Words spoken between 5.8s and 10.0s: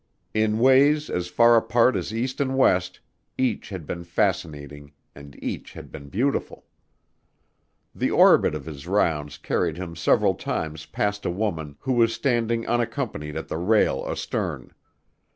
been beautiful. The orbit of his rounds carried him